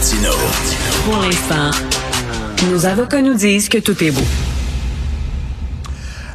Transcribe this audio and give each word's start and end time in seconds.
Martino. 0.00 0.30
Pour 1.04 1.18
l'instant, 1.18 1.70
nos 2.70 2.86
avocats 2.86 3.20
nous 3.20 3.34
disent 3.34 3.68
que 3.68 3.76
tout 3.76 4.02
est 4.02 4.10
beau. 4.10 4.24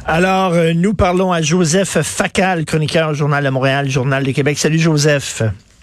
Alors, 0.04 0.52
euh, 0.52 0.72
nous 0.72 0.94
parlons 0.94 1.32
à 1.32 1.42
Joseph 1.42 2.00
Facal, 2.00 2.64
chroniqueur 2.64 3.10
au 3.10 3.14
Journal 3.14 3.42
de 3.42 3.50
Montréal, 3.50 3.90
Journal 3.90 4.22
de 4.22 4.30
Québec. 4.30 4.56
Salut 4.56 4.78
Joseph. 4.78 5.42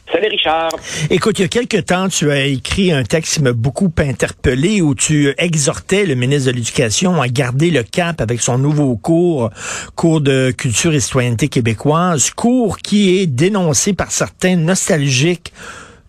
Salut 0.09 0.27
Richard. 0.29 0.69
Écoute, 1.09 1.39
il 1.39 1.41
y 1.41 1.45
a 1.45 1.49
quelque 1.49 1.75
temps, 1.75 2.07
tu 2.07 2.31
as 2.31 2.45
écrit 2.45 2.93
un 2.93 3.03
texte 3.03 3.33
qui 3.33 3.41
m'a 3.41 3.51
beaucoup 3.51 3.91
interpellé 3.97 4.81
où 4.81 4.95
tu 4.95 5.33
exhortais 5.37 6.05
le 6.05 6.15
ministre 6.15 6.51
de 6.51 6.55
l'Éducation 6.55 7.21
à 7.21 7.27
garder 7.27 7.69
le 7.69 7.83
cap 7.83 8.21
avec 8.21 8.39
son 8.39 8.57
nouveau 8.59 8.95
cours, 8.95 9.49
cours 9.95 10.21
de 10.21 10.51
culture 10.51 10.93
et 10.93 11.01
citoyenneté 11.01 11.49
québécoise, 11.49 12.29
cours 12.29 12.77
qui 12.77 13.17
est 13.17 13.27
dénoncé 13.27 13.91
par 13.91 14.11
certains 14.11 14.55
nostalgiques 14.55 15.51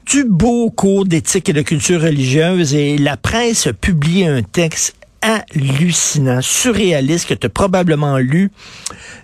du 0.07 0.25
beau 0.25 0.71
cours 0.71 1.05
d'éthique 1.05 1.49
et 1.49 1.53
de 1.53 1.63
culture 1.63 2.03
religieuse 2.03 2.75
et 2.75 2.99
la 2.99 3.17
presse 3.17 3.67
a 3.67 3.73
publié 3.73 4.27
un 4.27 4.43
texte 4.43 4.95
hallucinant, 5.23 6.43
surréaliste 6.43 7.29
que 7.29 7.35
tu 7.35 7.47
as 7.47 7.51
probablement 7.51 8.19
lu 8.19 8.51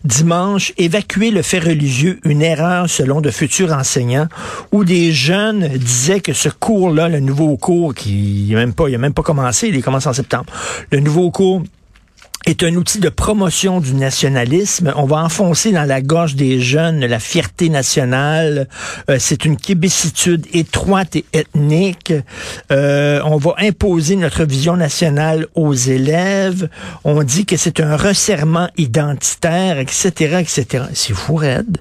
dimanche, 0.05 0.73
Évacuer 0.79 1.31
le 1.31 1.43
fait 1.43 1.59
religieux, 1.59 2.19
une 2.25 2.41
erreur 2.41 2.89
selon 2.89 3.21
de 3.21 3.31
futurs 3.31 3.73
enseignants, 3.73 4.29
où 4.73 4.85
des 4.85 5.13
jeunes 5.13 5.69
disaient 5.69 6.21
que 6.21 6.33
ce 6.33 6.49
cours-là, 6.49 7.09
le 7.09 7.21
nouveau 7.21 7.57
cours 7.59 7.95
qui 7.95 8.47
n'a 8.51 8.57
même 8.57 8.73
pas, 8.73 8.89
il 8.89 8.95
a 8.95 8.99
même 8.99 9.13
pas 9.13 9.23
commencé, 9.23 9.69
il 9.69 9.83
commence 9.83 10.07
en 10.07 10.15
septembre, 10.15 10.47
le 10.91 11.01
nouveau 11.01 11.31
cours 11.31 11.63
est 12.47 12.63
un 12.63 12.75
outil 12.75 13.01
de 13.01 13.09
promotion 13.09 13.81
du 13.81 13.95
nationalisme. 13.95 14.93
On 14.97 15.05
va 15.05 15.19
enfoncer 15.19 15.73
dans 15.73 15.85
la 15.85 16.01
gorge 16.01 16.35
des 16.35 16.61
jeunes 16.61 17.05
la 17.05 17.19
fierté 17.19 17.69
nationale. 17.69 18.67
Euh, 19.11 19.17
c'est 19.19 19.45
une 19.45 19.57
québécitude 19.57 20.47
étroite 20.55 21.17
et 21.17 21.25
ethnique. 21.33 22.13
Euh, 22.73 23.21
on 23.25 23.37
va 23.37 23.55
imposer 23.59 24.17
notre 24.17 24.45
vision 24.45 24.77
nationale 24.77 25.47
aux 25.55 25.75
élèves. 25.75 26.69
On 27.05 27.23
dit 27.23 27.45
que 27.45 27.57
c'est 27.57 27.81
un 27.81 27.97
resserrement 27.97 28.69
identitaire, 28.79 29.79
etc., 29.79 30.39
etc. 30.41 30.85
C'est 30.95 31.15
fou, 31.15 31.37
Red. 31.37 31.79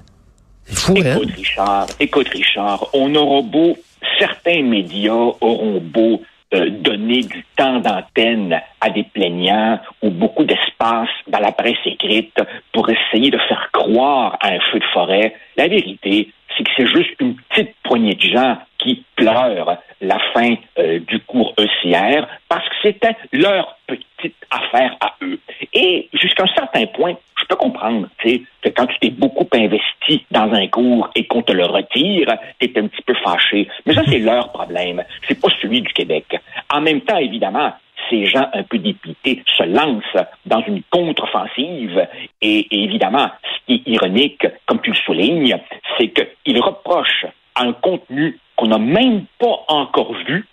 C'est 0.66 0.76
fou, 0.76 0.96
Écoute, 0.96 1.30
Richard, 1.36 1.86
écoute, 1.98 2.28
Richard, 2.28 2.86
on 2.92 3.14
aura 3.14 3.42
beau, 3.42 3.76
certains 4.18 4.62
médias 4.62 5.12
auront 5.40 5.80
beau 5.82 6.22
euh, 6.52 6.68
donner 6.70 7.20
du 7.20 7.44
temps 7.56 7.78
d'antenne 7.78 8.60
à 8.80 8.90
des 8.90 9.04
plaignants 9.04 9.78
ou 10.02 10.10
beaucoup 10.10 10.44
d'espace 10.44 11.08
dans 11.28 11.38
la 11.38 11.52
presse 11.52 11.78
écrite 11.86 12.36
pour 12.72 12.88
essayer 12.90 13.30
de 13.30 13.38
faire 13.38 13.70
croire 13.72 14.36
à 14.40 14.48
un 14.48 14.60
feu 14.72 14.80
de 14.80 14.84
forêt. 14.92 15.34
La 15.56 15.68
vérité, 15.68 16.32
c'est 16.56 16.64
que 16.64 16.70
c'est 16.76 16.86
juste 16.86 17.14
une 17.20 17.36
petite 17.36 17.74
poignée 17.82 18.14
de 18.14 18.22
gens 18.22 18.58
qui 18.78 19.04
pleurent 19.16 19.78
la 20.00 20.18
fin 20.32 20.54
euh, 20.78 20.98
du 21.00 21.20
cours 21.20 21.54
ECR 21.58 22.26
parce 22.48 22.66
que 22.68 22.74
c'était 22.82 23.16
leur 23.32 23.76
petite 23.86 24.34
affaire 24.50 24.96
à 25.00 25.14
eux. 25.22 25.38
Et 25.72 26.08
jusqu'à 26.14 26.44
un 26.44 26.54
certain 26.54 26.86
point, 26.86 27.14
je 27.38 27.44
peux 27.46 27.56
comprendre, 27.56 28.08
tu 28.18 28.28
sais, 28.28 28.42
que 28.62 28.68
quand 28.70 28.86
tu 28.86 28.98
t'es 29.00 29.10
beaucoup 29.10 29.48
investi 29.52 30.24
dans 30.30 30.52
un 30.52 30.66
cours 30.68 31.10
et 31.14 31.26
qu'on 31.26 31.42
te 31.42 31.52
le 31.52 31.64
retire, 31.64 32.34
tu 32.58 32.66
es 32.66 32.78
un 32.78 32.86
petit 32.86 33.02
peu 33.02 33.14
fâché. 33.22 33.68
Mais 33.86 33.94
ça, 33.94 34.02
c'est 34.06 34.18
leur 34.30 34.50
problème. 34.52 35.04
C'est 35.28 35.40
pas 35.40 35.48
celui 35.60 35.82
du 35.82 35.92
Québec. 35.92 36.24
En 36.72 36.80
même 36.80 37.00
temps, 37.02 37.18
évidemment, 37.18 37.72
ces 38.10 38.26
gens 38.26 38.48
un 38.52 38.62
peu 38.64 38.78
dépités 38.78 39.42
se 39.56 39.62
lancent 39.62 40.26
dans 40.44 40.62
une 40.66 40.82
contre-offensive. 40.90 42.06
Et, 42.42 42.82
évidemment, 42.84 43.30
ce 43.42 43.66
qui 43.66 43.74
est 43.74 43.90
ironique, 43.90 44.46
comme 44.66 44.80
tu 44.82 44.90
le 44.90 44.96
soulignes, 44.96 45.58
c'est 45.96 46.08
qu'ils 46.08 46.60
reprochent 46.60 47.26
à 47.54 47.62
un 47.62 47.72
contenu 47.72 48.38
qu'on 48.56 48.66
n'a 48.66 48.78
même 48.78 49.24
pas 49.38 49.64
encore 49.68 50.12
vu 50.26 50.46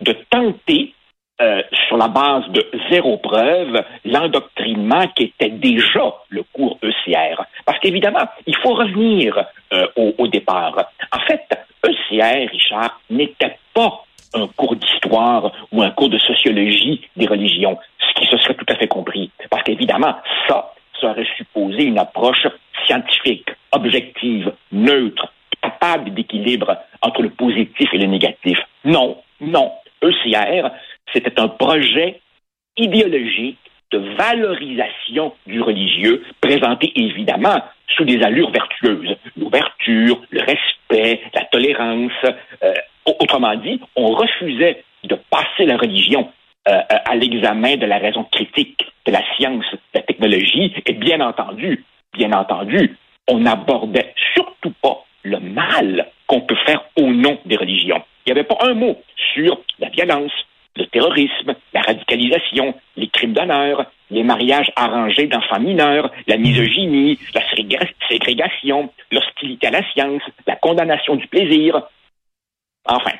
de 0.00 0.12
tenter 0.30 0.94
euh, 1.40 1.62
sur 1.88 1.96
la 1.96 2.06
base 2.06 2.48
de 2.50 2.64
zéro 2.90 3.16
preuve, 3.16 3.82
l'endoctrinement 4.04 5.08
qui 5.16 5.24
était 5.24 5.50
déjà 5.50 6.14
le 6.28 6.44
cours 6.52 6.78
ECR. 6.82 7.42
Parce 7.66 7.78
qu'évidemment, 7.80 8.28
il 8.46 8.56
faut 8.58 8.74
revenir 8.74 9.44
euh, 9.72 9.86
au, 9.96 10.28
départ. 10.28 10.92
En 11.10 11.18
fait, 11.20 11.42
ECR, 11.84 12.48
Richard, 12.50 13.00
n'était 13.10 13.58
pas 13.74 14.03
un 14.34 14.46
cours 14.48 14.76
d'histoire 14.76 15.52
ou 15.72 15.82
un 15.82 15.90
cours 15.90 16.08
de 16.08 16.18
sociologie 16.18 17.00
des 17.16 17.26
religions, 17.26 17.78
ce 17.98 18.20
qui 18.20 18.26
se 18.26 18.36
serait 18.38 18.54
tout 18.54 18.66
à 18.68 18.76
fait 18.76 18.88
compris. 18.88 19.30
Parce 19.50 19.62
qu'évidemment, 19.62 20.16
ça, 20.48 20.72
ça 21.00 21.10
aurait 21.10 21.26
supposé 21.36 21.84
une 21.84 21.98
approche 21.98 22.46
scientifique, 22.86 23.48
objective, 23.72 24.52
neutre, 24.72 25.32
capable 25.62 26.12
d'équilibre 26.12 26.76
entre 27.00 27.22
le 27.22 27.30
positif 27.30 27.88
et 27.92 27.98
le 27.98 28.06
négatif. 28.06 28.58
Non, 28.84 29.18
non. 29.40 29.72
ECR, 30.02 30.68
c'était 31.12 31.40
un 31.40 31.48
projet 31.48 32.20
idéologique 32.76 33.58
de 33.92 33.98
valorisation 34.16 35.32
du 35.46 35.60
religieux, 35.62 36.24
présenté 36.40 36.92
évidemment 36.96 37.62
sous 37.96 38.04
des 38.04 38.22
allures 38.22 38.50
vertueuses. 38.50 39.16
L'ouverture, 39.36 40.20
le 40.30 40.40
respect, 40.40 41.22
la 41.32 41.44
tolérance. 41.44 42.12
Euh, 42.62 42.74
autrement 43.34 43.56
dit, 43.56 43.80
on 43.96 44.14
refusait 44.14 44.84
de 45.04 45.18
passer 45.30 45.66
la 45.66 45.76
religion 45.76 46.28
euh, 46.68 46.80
à 46.88 47.14
l'examen 47.16 47.76
de 47.76 47.86
la 47.86 47.98
raison 47.98 48.24
critique, 48.24 48.86
de 49.06 49.12
la 49.12 49.22
science, 49.36 49.64
de 49.72 49.78
la 49.94 50.02
technologie, 50.02 50.72
et 50.86 50.92
bien 50.92 51.20
entendu, 51.20 51.84
bien 52.12 52.32
entendu, 52.32 52.96
on 53.28 53.40
n'abordait 53.40 54.14
surtout 54.34 54.72
pas 54.80 55.04
le 55.24 55.40
mal 55.40 56.06
qu'on 56.26 56.42
peut 56.42 56.56
faire 56.66 56.84
au 56.96 57.06
nom 57.08 57.38
des 57.44 57.56
religions. 57.56 58.02
Il 58.24 58.32
n'y 58.32 58.38
avait 58.38 58.46
pas 58.46 58.58
un 58.60 58.74
mot 58.74 58.96
sur 59.34 59.60
la 59.80 59.88
violence, 59.88 60.32
le 60.76 60.86
terrorisme, 60.86 61.54
la 61.72 61.80
radicalisation, 61.82 62.74
les 62.96 63.08
crimes 63.08 63.32
d'honneur, 63.32 63.86
les 64.10 64.22
mariages 64.22 64.70
arrangés 64.76 65.26
d'enfants 65.26 65.60
mineurs, 65.60 66.10
la 66.26 66.36
misogynie, 66.36 67.18
la 67.34 67.42
ségrégation, 68.08 68.90
l'hostilité 69.10 69.66
à 69.66 69.70
la 69.70 69.90
science, 69.92 70.22
la 70.46 70.56
condamnation 70.56 71.16
du 71.16 71.26
plaisir. 71.26 71.82
Tá, 72.84 72.96
enfin 72.96 73.18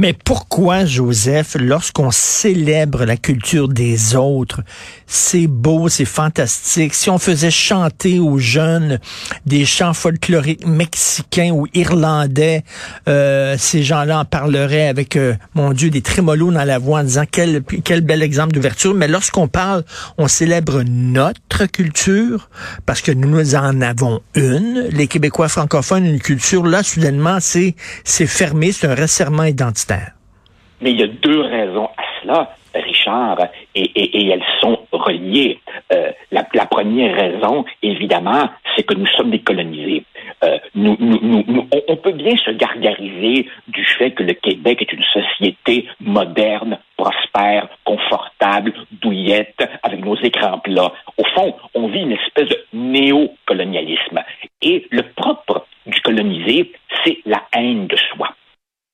Mais 0.00 0.12
pourquoi, 0.12 0.84
Joseph, 0.84 1.56
lorsqu'on 1.58 2.12
célèbre 2.12 3.04
la 3.04 3.16
culture 3.16 3.66
des 3.66 4.14
autres, 4.14 4.60
c'est 5.08 5.48
beau, 5.48 5.88
c'est 5.88 6.04
fantastique. 6.04 6.94
Si 6.94 7.10
on 7.10 7.18
faisait 7.18 7.50
chanter 7.50 8.20
aux 8.20 8.38
jeunes 8.38 9.00
des 9.44 9.64
chants 9.64 9.94
folkloriques 9.94 10.64
mexicains 10.64 11.50
ou 11.50 11.66
irlandais, 11.74 12.62
euh, 13.08 13.56
ces 13.58 13.82
gens-là 13.82 14.20
en 14.20 14.24
parleraient 14.24 14.86
avec, 14.86 15.16
euh, 15.16 15.34
mon 15.54 15.72
Dieu, 15.72 15.90
des 15.90 16.00
trémolos 16.00 16.52
dans 16.52 16.62
la 16.62 16.78
voix 16.78 17.00
en 17.00 17.02
disant 17.02 17.24
quel, 17.28 17.64
quel 17.64 18.02
bel 18.02 18.22
exemple 18.22 18.52
d'ouverture. 18.52 18.94
Mais 18.94 19.08
lorsqu'on 19.08 19.48
parle, 19.48 19.82
on 20.16 20.28
célèbre 20.28 20.84
notre 20.86 21.66
culture 21.66 22.50
parce 22.86 23.00
que 23.00 23.10
nous 23.10 23.56
en 23.56 23.80
avons 23.80 24.20
une. 24.36 24.86
Les 24.92 25.08
Québécois 25.08 25.48
francophones, 25.48 26.06
une 26.06 26.20
culture, 26.20 26.64
là, 26.64 26.84
soudainement, 26.84 27.38
c'est, 27.40 27.74
fermé, 28.04 28.70
c'est 28.70 28.86
un 28.86 28.94
resserrement 28.94 29.42
identitaire. 29.42 29.87
Mais 30.80 30.92
il 30.92 31.00
y 31.00 31.02
a 31.02 31.08
deux 31.08 31.40
raisons 31.40 31.86
à 31.96 32.02
cela, 32.20 32.56
Richard, 32.74 33.38
et, 33.74 34.30
elles 34.30 34.44
sont 34.60 34.78
reliées. 34.92 35.58
Euh, 35.92 36.12
la, 36.30 36.44
première 36.66 37.14
raison, 37.14 37.64
évidemment, 37.82 38.48
c'est 38.76 38.84
que 38.84 38.94
nous 38.94 39.06
sommes 39.06 39.30
décolonisés. 39.30 40.04
Euh, 40.44 40.58
nous, 40.74 40.96
on, 41.88 41.96
peut 41.96 42.12
bien 42.12 42.36
se 42.36 42.50
gargariser 42.52 43.48
du 43.66 43.84
fait 43.84 44.12
que 44.12 44.22
le 44.22 44.34
Québec 44.34 44.82
est 44.82 44.92
une 44.92 45.02
société 45.02 45.88
moderne, 46.00 46.78
prospère, 46.96 47.68
confortable, 47.84 48.72
douillette, 49.02 49.68
avec 49.82 50.04
nos 50.04 50.16
écrans 50.16 50.58
plats. 50.58 50.92
Au 51.16 51.24
fond, 51.34 51.56
on 51.74 51.88
vit 51.88 52.02
une 52.02 52.12
espèce 52.12 52.48
de 52.48 52.64
néocolonialisme. 52.72 54.22
Et 54.62 54.86
le 54.90 55.02
propre 55.16 55.66
du 55.86 56.00
colonisé, 56.02 56.72
c'est 57.04 57.18
la 57.24 57.42
haine 57.52 57.86
de 57.88 57.96
soi. 57.96 58.28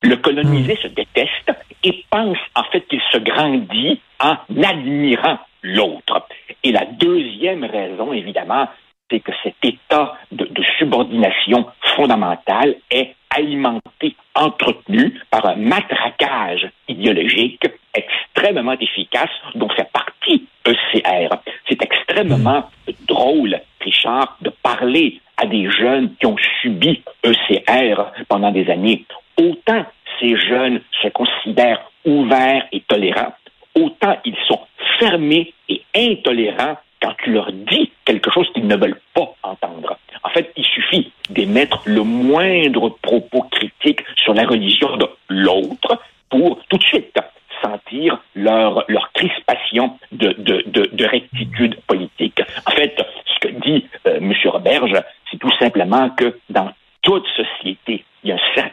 Le 0.05 0.17
colonisé 0.17 0.77
se 0.83 0.87
déteste 0.87 1.51
et 1.83 2.05
pense 2.11 2.37
en 2.55 2.63
fait 2.65 2.81
qu'il 2.81 3.01
se 3.11 3.17
grandit 3.17 3.99
en 4.19 4.37
admirant 4.63 5.39
l'autre. 5.63 6.27
Et 6.63 6.71
la 6.71 6.85
deuxième 6.85 7.63
raison, 7.63 8.13
évidemment, 8.13 8.67
c'est 9.09 9.19
que 9.19 9.31
cet 9.41 9.55
état 9.63 10.15
de, 10.31 10.47
subordination 10.77 11.65
fondamentale 11.95 12.75
est 12.91 13.15
alimenté, 13.35 14.15
entretenu 14.35 15.19
par 15.31 15.47
un 15.47 15.55
matraquage 15.55 16.69
idéologique 16.87 17.65
extrêmement 17.95 18.77
efficace 18.79 19.31
dont 19.55 19.69
fait 19.69 19.89
partie 19.91 20.47
ECR. 20.67 21.29
C'est 21.67 21.81
extrêmement 21.81 22.69
drôle, 23.07 23.59
Richard, 23.81 24.37
de 24.41 24.51
parler 24.61 25.19
à 25.37 25.47
des 25.47 25.67
jeunes 25.71 26.13
qui 26.19 26.27
ont 26.27 26.37
subi 26.61 27.01
ECR 27.23 28.11
pendant 28.29 28.51
des 28.51 28.69
années. 28.69 29.03
Autant 29.37 29.85
ces 30.19 30.35
jeunes 30.37 30.81
se 31.01 31.07
considèrent 31.09 31.91
ouverts 32.05 32.67
et 32.71 32.81
tolérants, 32.81 33.33
autant 33.75 34.17
ils 34.25 34.37
sont 34.47 34.61
fermés 34.99 35.53
et 35.69 35.81
intolérants 35.95 36.77
quand 37.01 37.13
tu 37.23 37.31
leur 37.31 37.51
dis 37.51 37.91
quelque 38.05 38.31
chose 38.31 38.47
qu'ils 38.53 38.67
ne 38.67 38.75
veulent 38.75 38.99
pas 39.13 39.33
entendre. 39.43 39.97
En 40.23 40.29
fait, 40.29 40.51
il 40.55 40.65
suffit 40.65 41.11
d'émettre 41.29 41.81
le 41.85 42.01
moindre 42.01 42.89
propos 43.01 43.43
critique 43.51 44.01
sur 44.15 44.33
la 44.33 44.45
religion 44.45 44.97
de 44.97 45.07
l'autre 45.29 46.01
pour 46.29 46.59
tout 46.69 46.77
de 46.77 46.83
suite 46.83 47.19
sentir 47.61 48.21
leur, 48.35 48.85
leur 48.87 49.11
crispation 49.13 49.97
de, 50.11 50.33
de, 50.37 50.89
de, 50.91 51.05
rectitude 51.05 51.79
politique. 51.87 52.41
En 52.65 52.71
fait, 52.71 52.95
ce 53.25 53.47
que 53.47 53.53
dit 53.53 53.85
euh, 54.07 54.17
M. 54.17 54.33
Roberge, 54.45 55.01
c'est 55.31 55.37
tout 55.37 55.51
simplement 55.59 56.09
que 56.11 56.37
dans 56.49 56.71
toute 57.01 57.25
société, 57.27 58.03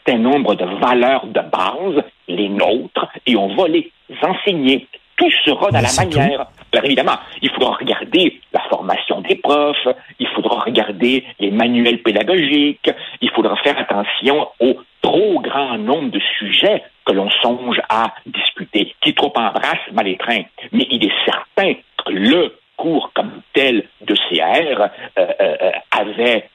certain 0.04 0.18
nombre 0.18 0.54
de 0.54 0.64
valeurs 0.64 1.26
de 1.26 1.40
base, 1.40 2.04
les 2.28 2.48
nôtres, 2.48 3.06
et 3.26 3.36
on 3.36 3.54
va 3.54 3.68
les 3.68 3.90
enseigner. 4.22 4.86
Tout 5.16 5.30
sera 5.44 5.70
dans 5.70 5.80
la 5.80 5.92
manière. 6.04 6.46
Alors 6.72 6.84
évidemment, 6.84 7.18
il 7.42 7.50
faudra 7.50 7.74
regarder 7.74 8.40
la 8.52 8.60
formation 8.70 9.20
des 9.20 9.36
profs, 9.36 9.88
il 10.18 10.26
faudra 10.28 10.60
regarder 10.60 11.24
les 11.38 11.50
manuels 11.50 12.02
pédagogiques, 12.02 12.90
il 13.20 13.30
faudra 13.30 13.56
faire 13.56 13.78
attention 13.78 14.48
au 14.58 14.78
trop 15.02 15.40
grand 15.40 15.76
nombre 15.78 16.10
de 16.10 16.20
sujets 16.38 16.82
que 17.04 17.12
l'on 17.12 17.28
songe 17.42 17.80
à 17.88 18.14
discuter. 18.26 18.94
Qui 19.00 19.14
trop 19.14 19.32
embrasse, 19.36 19.92
mal 19.92 20.08
étreint. 20.08 20.42
Mais 20.72 20.86
il 20.90 21.04
est 21.04 21.24
certain 21.24 21.74
que 22.04 22.12
le 22.12 22.56
cours 22.76 23.12
comme 23.14 23.42
tel 23.52 23.84
de 24.00 24.14
CR 24.14 24.88
euh, 25.18 25.26
euh, 25.40 25.70
avait 25.90 26.48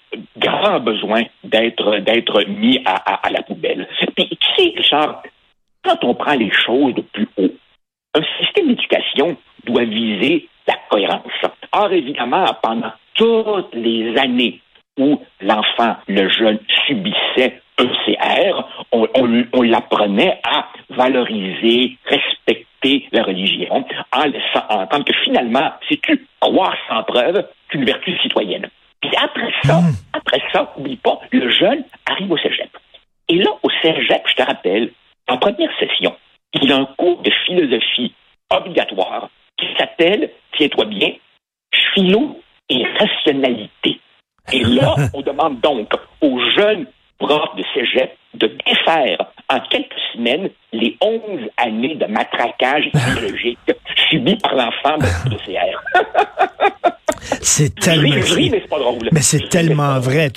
grand 0.49 0.79
besoin 0.79 1.23
d'être 1.43 1.99
d'être 1.99 2.43
mis 2.47 2.81
à, 2.85 3.29
la 3.29 3.41
poubelle. 3.43 3.87
Puis, 4.15 4.29
tu 4.29 4.47
sais, 4.55 4.73
Richard, 4.75 5.23
quand 5.83 6.03
on 6.03 6.13
prend 6.13 6.33
les 6.33 6.51
choses 6.51 6.93
de 6.95 7.01
plus 7.01 7.27
haut, 7.37 7.53
un 8.15 8.21
système 8.39 8.67
d'éducation 8.67 9.37
doit 9.65 9.85
viser 9.85 10.47
la 10.67 10.75
cohérence. 10.89 11.31
Or, 11.71 11.91
évidemment, 11.91 12.45
pendant 12.61 12.91
toutes 13.13 13.73
les 13.73 14.17
années 14.17 14.61
où 14.97 15.21
l'enfant, 15.41 15.97
le 16.07 16.27
jeune, 16.29 16.59
subissait 16.87 17.61
ECR, 17.79 18.63
on, 18.91 19.07
on, 19.53 19.61
l'apprenait 19.61 20.39
à 20.43 20.67
valoriser, 20.89 21.95
respecter 22.05 23.07
la 23.11 23.23
religion, 23.23 23.85
en 24.11 24.23
laissant 24.23 24.65
entendre 24.69 25.05
que 25.05 25.13
finalement, 25.23 25.71
si 25.87 25.99
tu 25.99 26.25
crois 26.39 26.73
sans 26.89 27.03
preuve, 27.03 27.45
c'est 27.69 27.77
une 27.77 27.85
vertu 27.85 28.17
citoyenne. 28.19 28.67
Puis 29.01 29.11
après 29.15 29.51
ça, 29.63 29.79
hmm. 29.79 29.93
après 30.13 30.41
ça, 30.51 30.73
oublie 30.77 30.97
pas, 30.97 31.19
le 31.31 31.49
jeune 31.49 31.83
arrive 32.05 32.31
au 32.31 32.37
cégep. 32.37 32.69
Et 33.29 33.35
là, 33.35 33.51
au 33.63 33.69
cégep, 33.81 34.23
je 34.27 34.35
te 34.35 34.41
rappelle, 34.43 34.91
en 35.27 35.37
première 35.37 35.71
session, 35.79 36.15
il 36.53 36.69
y 36.69 36.71
a 36.71 36.77
un 36.77 36.85
cours 36.97 37.21
de 37.21 37.31
philosophie 37.45 38.13
obligatoire 38.49 39.29
qui 39.57 39.67
s'appelle, 39.77 40.31
tiens-toi 40.57 40.85
bien, 40.85 41.13
philo 41.93 42.39
et 42.69 42.85
rationalité. 42.99 43.99
Et 44.51 44.63
là, 44.63 44.95
on 45.13 45.21
demande 45.21 45.59
donc 45.59 45.91
aux 46.21 46.39
jeunes 46.57 46.87
profs 47.19 47.55
de 47.55 47.63
cégep 47.73 48.15
de 48.35 48.47
défaire 48.65 49.17
en 49.49 49.59
quelques 49.61 49.99
semaines 50.13 50.49
les 50.71 50.95
11 51.01 51.49
années 51.57 51.95
de 51.95 52.05
matraquage 52.05 52.85
idéologique 52.93 53.57
subi 54.09 54.35
par 54.37 54.55
l'enfant 54.55 54.97
de 54.97 55.35
CR. 55.45 56.47
C'est 57.41 57.73
tellement. 57.75 58.15
mais 59.11 59.21
c'est 59.21 59.49
tellement 59.49 59.99
vrai. 59.99 60.31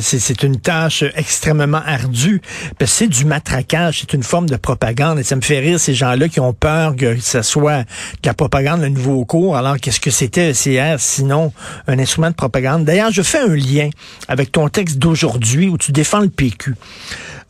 C'est 0.00 0.42
une 0.42 0.60
tâche 0.60 1.04
extrêmement 1.14 1.82
ardue. 1.84 2.40
C'est 2.84 3.08
du 3.08 3.24
matraquage, 3.24 4.00
c'est 4.00 4.12
une 4.12 4.22
forme 4.22 4.48
de 4.48 4.56
propagande. 4.56 5.18
Et 5.18 5.22
ça 5.22 5.36
me 5.36 5.40
fait 5.40 5.58
rire 5.58 5.78
ces 5.78 5.94
gens-là 5.94 6.28
qui 6.28 6.40
ont 6.40 6.52
peur 6.52 6.96
que 6.96 7.18
ce 7.20 7.42
soit 7.42 7.82
de 7.82 8.26
la 8.26 8.34
propagande, 8.34 8.80
le 8.80 8.88
nouveau 8.88 9.24
cours. 9.24 9.56
Alors 9.56 9.76
qu'est-ce 9.78 10.00
que 10.00 10.10
c'était 10.10 10.52
CR 10.52 10.98
sinon 10.98 11.52
un 11.86 11.98
instrument 11.98 12.30
de 12.30 12.34
propagande? 12.34 12.84
D'ailleurs, 12.84 13.10
je 13.10 13.22
fais 13.22 13.40
un 13.40 13.54
lien 13.54 13.90
avec 14.28 14.52
ton 14.52 14.68
texte 14.68 14.98
d'aujourd'hui 14.98 15.68
où 15.68 15.78
tu 15.78 15.92
défends 15.92 16.20
le 16.20 16.30
PQ. 16.30 16.74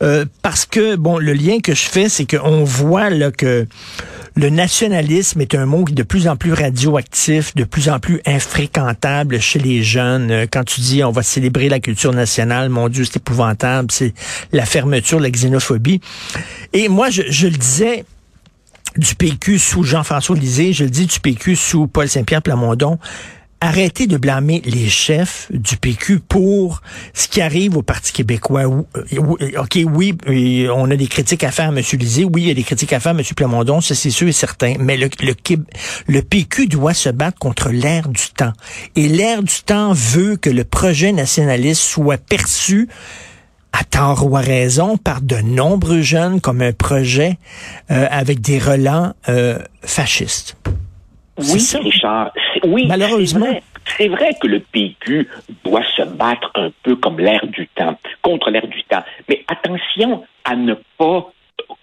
Euh, 0.03 0.25
parce 0.43 0.65
que, 0.65 0.95
bon, 0.95 1.17
le 1.17 1.33
lien 1.33 1.59
que 1.59 1.73
je 1.73 1.87
fais, 1.87 2.07
c'est 2.07 2.25
qu'on 2.25 2.63
voit 2.63 3.09
là, 3.09 3.31
que 3.31 3.67
le 4.37 4.51
nationalisme 4.51 5.41
est 5.41 5.55
un 5.55 5.65
mot 5.65 5.83
de 5.83 6.03
plus 6.03 6.27
en 6.27 6.35
plus 6.35 6.53
radioactif, 6.53 7.55
de 7.55 7.63
plus 7.63 7.89
en 7.89 7.99
plus 7.99 8.21
infréquentable 8.25 9.39
chez 9.39 9.57
les 9.57 9.81
jeunes. 9.81 10.29
Euh, 10.29 10.45
quand 10.49 10.63
tu 10.63 10.79
dis 10.79 11.03
on 11.03 11.11
va 11.11 11.23
célébrer 11.23 11.69
la 11.69 11.79
culture 11.79 12.13
nationale, 12.13 12.69
mon 12.69 12.87
Dieu, 12.87 13.03
c'est 13.03 13.17
épouvantable, 13.17 13.91
c'est 13.91 14.13
la 14.51 14.65
fermeture, 14.65 15.19
la 15.19 15.31
xénophobie. 15.31 16.01
Et 16.71 16.87
moi, 16.87 17.09
je, 17.09 17.23
je 17.27 17.47
le 17.47 17.57
disais, 17.57 18.05
du 18.95 19.15
PQ 19.15 19.57
sous 19.57 19.83
Jean-François 19.83 20.35
Lisée, 20.35 20.71
je 20.71 20.83
le 20.83 20.89
dis 20.89 21.07
du 21.07 21.19
PQ 21.19 21.55
sous 21.55 21.87
Paul 21.87 22.07
Saint-Pierre 22.07 22.41
Plamondon, 22.41 22.99
arrêtez 23.59 24.07
de 24.07 24.17
blâmer 24.17 24.61
les 24.65 24.87
chefs 24.87 25.47
du 25.51 25.77
PQ 25.77 26.19
pour 26.19 26.81
ce 27.13 27.27
qui 27.27 27.41
arrive 27.41 27.77
au 27.77 27.81
Parti 27.81 28.13
québécois. 28.13 28.63
Euh, 28.63 29.57
OK, 29.57 29.79
oui, 29.85 30.15
on 30.73 30.89
a 30.91 30.95
des 30.95 31.07
critiques 31.07 31.43
à 31.43 31.51
faire 31.51 31.69
à 31.69 31.69
M. 31.69 31.81
Lisée. 31.93 32.25
Oui, 32.25 32.43
il 32.43 32.47
y 32.47 32.51
a 32.51 32.53
des 32.53 32.63
critiques 32.63 32.93
à 32.93 32.99
faire 32.99 33.15
à 33.15 33.19
M. 33.19 33.23
Plamondon, 33.35 33.81
ça 33.81 33.95
c'est 33.95 34.09
sûr 34.09 34.27
et 34.27 34.31
certain. 34.31 34.75
Mais 34.79 34.97
le, 34.97 36.21
PQ 36.21 36.67
doit 36.67 36.93
se 36.93 37.09
battre 37.09 37.39
contre 37.39 37.69
l'air 37.69 38.09
du 38.09 38.29
temps. 38.35 38.53
Et 38.95 39.07
l'air 39.07 39.41
du 39.41 39.61
temps 39.65 39.93
veut 39.93 40.35
que 40.35 40.49
le 40.49 40.63
projet 40.63 41.11
nationaliste 41.11 41.81
soit 41.81 42.17
perçu 42.17 42.87
à 43.73 43.83
tort 43.83 44.25
ou 44.29 44.37
à 44.37 44.41
raison 44.41 44.97
par 44.97 45.21
de 45.21 45.37
nombreux 45.37 46.01
jeunes 46.01 46.41
comme 46.41 46.61
un 46.61 46.73
projet 46.73 47.37
euh, 47.91 48.07
avec 48.09 48.41
des 48.41 48.59
relents 48.59 49.13
euh, 49.29 49.59
fascistes. 49.83 50.55
Oui, 51.37 51.61
Richard. 51.83 52.31
Oui, 52.63 52.85
malheureusement. 52.87 53.59
C'est 53.97 54.07
vrai, 54.07 54.35
que 54.41 54.47
le 54.47 54.59
PQ 54.59 55.29
doit 55.63 55.85
se 55.95 56.01
battre 56.01 56.51
un 56.55 56.69
peu 56.83 56.95
comme 56.95 57.19
l'air 57.19 57.45
du 57.47 57.67
temps, 57.67 57.97
contre 58.21 58.49
l'air 58.49 58.67
du 58.67 58.83
temps. 58.83 59.03
Mais 59.29 59.45
attention 59.47 60.25
à 60.43 60.55
ne 60.55 60.73
pas 60.97 61.31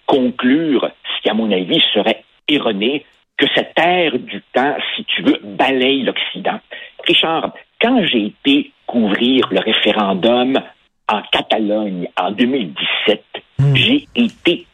conclure, 0.05 0.89
ce 1.03 1.21
qui 1.21 1.29
à 1.29 1.33
mon 1.33 1.51
avis 1.51 1.81
serait 1.93 2.23
erroné, 2.47 3.05
que 3.37 3.45
cette 3.53 3.73
ère 3.77 4.17
du 4.17 4.41
temps, 4.53 4.75
si 4.95 5.03
tu 5.05 5.23
veux, 5.23 5.39
balaye 5.43 6.03
l'Occident. 6.03 6.59
Richard, 7.05 7.53
quand 7.81 8.05
j'ai 8.05 8.27
été 8.27 8.71
couvrir 8.85 9.47
le 9.51 9.59
référendum 9.59 10.59
en 11.07 11.21
Catalogne 11.31 12.07
en 12.17 12.31
2017, 12.31 13.23
hmm. 13.59 13.75
j'ai 13.75 14.07
été 14.15 14.65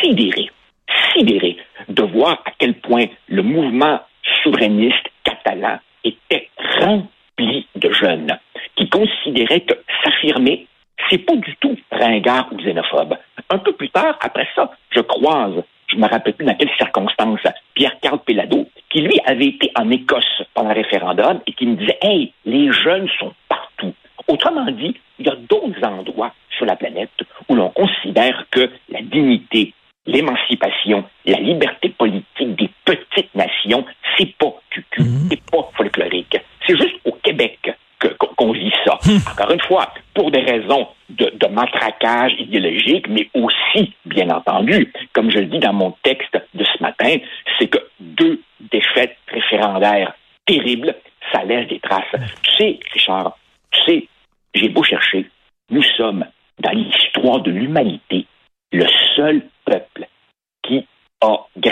sidéré, 0.00 0.50
sidéré 1.12 1.56
de 1.88 2.02
voir 2.02 2.42
à 2.44 2.52
quel 2.58 2.74
point 2.74 3.06
le 3.28 3.42
mouvement 3.42 4.00
souverainiste 4.44 5.08
catalan 5.24 5.78
était 6.04 6.48
rempli 6.80 7.66
de 7.74 7.90
jeunes 7.92 8.38
qui 8.76 8.88
considéraient 8.88 9.62
que 9.62 9.74
s'affirmer, 10.04 10.66
c'est 11.10 11.18
pas 11.18 11.36
du 11.36 11.56
tout 11.56 11.76
ringard 11.90 12.48
ou 12.52 12.56
xénophobe. 12.56 13.16
Un 13.50 13.58
peu 13.58 13.72
plus 13.72 13.90
tard, 13.90 14.16
après 14.20 14.46
ça, 14.54 14.70
je 14.90 15.00
croise, 15.00 15.62
je 15.88 15.96
me 15.96 16.06
rappelle 16.08 16.34
plus 16.34 16.46
dans 16.46 16.54
quelles 16.54 16.76
circonstances, 16.76 17.40
Pierre-Carl 17.74 18.20
Pellado, 18.20 18.68
qui 18.90 19.00
lui 19.00 19.18
avait 19.26 19.46
été 19.46 19.70
en 19.76 19.90
Écosse 19.90 20.42
pendant 20.54 20.70
le 20.70 20.76
référendum 20.76 21.40
et 21.46 21.52
qui 21.52 21.66
me 21.66 21.76
disait, 21.76 21.98
hey, 22.02 22.32
les 22.44 22.72
jeunes 22.72 23.08
sont 23.18 23.32
partout. 23.48 23.92
Autrement 24.28 24.70
dit, 24.70 24.96
il 25.18 25.26
y 25.26 25.30
a 25.30 25.36
d'autres 25.36 25.84
endroits 25.84 26.32
sur 26.56 26.66
la 26.66 26.76
planète 26.76 27.10
où 27.48 27.54
l'on 27.54 27.70
considère 27.70 28.46
que 28.50 28.70
la 28.88 29.02
dignité, 29.02 29.74
l'émancipation, 30.06 31.04
la 31.24 31.38
liberté 31.38 31.88
politique 31.90 32.56
des 32.56 32.70
petites 32.84 33.34
nations, 33.34 33.84
c'est 34.16 34.36
pas 34.36 34.54
cucu, 34.70 35.02
mhm. 35.02 35.28
c'est 35.30 35.50
pas 35.50 35.70
folklorique. 35.76 36.36
C'est 36.66 36.76
juste 36.76 36.96
au 37.04 37.12
Québec 37.12 37.74
qu'on 38.36 38.52
vit 38.52 38.72
ça. 38.84 38.98
Hmm. 39.04 39.18
Encore 39.30 39.50
une 39.52 39.60
fois, 39.60 39.92
pour 40.14 40.30
des 40.30 40.40
raisons 40.40 40.88
de, 41.10 41.32
de, 41.34 41.46
matraquage 41.46 42.32
idéologique, 42.38 43.08
mais 43.08 43.28
aussi, 43.34 43.94
bien 44.04 44.28
entendu, 44.30 44.92
comme 45.12 45.30
je 45.30 45.38
le 45.38 45.46
dis 45.46 45.58
dans 45.58 45.72
mon 45.72 45.92
texte 46.02 46.36
de 46.54 46.64
ce 46.64 46.82
matin, 46.82 47.16
c'est 47.58 47.68
que 47.68 47.78
deux 48.00 48.40
défaites 48.72 49.16
référendaires 49.28 50.14
terribles, 50.46 50.94
ça 51.32 51.44
laisse 51.44 51.68
des 51.68 51.80
traces. 51.80 52.04
Tu 52.42 52.56
sais, 52.56 52.80
Richard, 52.92 53.38
tu 53.70 53.80
sais, 53.86 54.08
j'ai 54.54 54.68
beau 54.68 54.82
chercher, 54.82 55.26
nous 55.70 55.82
sommes 55.96 56.24
dans 56.60 56.72
l'histoire 56.72 57.40
de 57.40 57.50
l'humanité 57.50 58.26
le 58.72 58.86
seul 59.16 59.42
peuple 59.64 59.83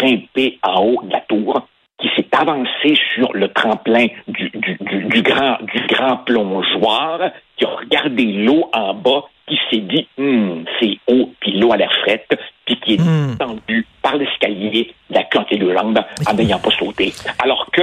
grimpé 0.02 0.58
en 0.62 0.82
haut 0.82 1.02
de 1.04 1.12
la 1.12 1.20
tour, 1.20 1.66
qui 1.98 2.08
s'est 2.16 2.28
avancé 2.32 2.96
sur 3.14 3.32
le 3.32 3.48
tremplin 3.48 4.06
du, 4.26 4.50
du, 4.50 5.22
grand, 5.22 5.58
du 5.62 5.86
grand 5.86 6.16
plongeoir, 6.18 7.30
qui 7.56 7.64
a 7.64 7.68
regardé 7.68 8.24
l'eau 8.24 8.68
en 8.72 8.94
bas, 8.94 9.24
qui 9.46 9.58
s'est 9.70 9.82
dit 9.82 10.08
hum, 10.18 10.64
c'est 10.80 10.98
haut, 11.06 11.30
puis 11.40 11.52
l'eau 11.58 11.72
à 11.72 11.76
l'air 11.76 11.92
frette, 12.02 12.36
puis 12.64 12.76
qui 12.80 12.94
est 12.94 12.96
descendu 12.96 13.86
par 14.02 14.16
l'escalier 14.16 14.92
de 15.10 15.14
la 15.14 15.24
quantité 15.24 15.58
de 15.58 15.72
jambes 15.72 16.00
en 16.28 16.34
n'ayant 16.34 16.58
pas 16.58 16.70
sauté. 16.70 17.12
Alors 17.42 17.70
que, 17.70 17.82